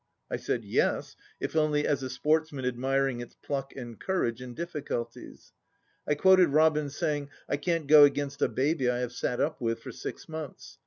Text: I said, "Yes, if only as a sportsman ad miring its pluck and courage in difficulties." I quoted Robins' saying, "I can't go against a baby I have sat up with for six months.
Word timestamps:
I 0.31 0.37
said, 0.37 0.65
"Yes, 0.65 1.15
if 1.39 1.55
only 1.55 1.85
as 1.85 2.01
a 2.01 2.09
sportsman 2.09 2.65
ad 2.65 2.75
miring 2.75 3.21
its 3.21 3.35
pluck 3.43 3.75
and 3.75 3.99
courage 3.99 4.41
in 4.41 4.55
difficulties." 4.55 5.53
I 6.07 6.15
quoted 6.15 6.47
Robins' 6.49 6.95
saying, 6.97 7.29
"I 7.47 7.57
can't 7.57 7.85
go 7.85 8.03
against 8.03 8.41
a 8.41 8.49
baby 8.49 8.89
I 8.89 8.97
have 8.97 9.13
sat 9.13 9.39
up 9.39 9.61
with 9.61 9.79
for 9.79 9.91
six 9.91 10.27
months. 10.27 10.79